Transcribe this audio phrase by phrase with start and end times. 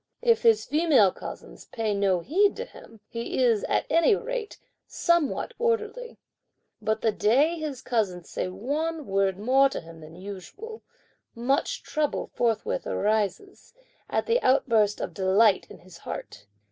[0.23, 5.53] If his female cousins pay no heed to him, he is, at any rate, somewhat
[5.59, 6.17] orderly,
[6.81, 10.81] but the day his cousins say one word more to him than usual,
[11.35, 13.75] much trouble forthwith arises,
[14.09, 16.47] at the outburst of delight in his heart.